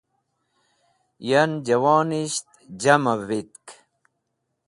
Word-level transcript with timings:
Yan 1.29 1.51
jẽwonisht 1.65 2.47
jama 2.81 3.13
vitk. 3.27 3.67